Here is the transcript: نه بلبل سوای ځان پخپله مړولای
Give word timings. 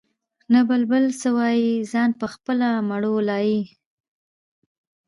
نه 0.53 0.59
بلبل 0.69 1.03
سوای 1.21 1.59
ځان 1.91 2.09
پخپله 2.21 2.69
مړولای 2.89 3.53